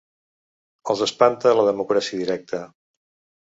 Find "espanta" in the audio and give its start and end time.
1.07-1.51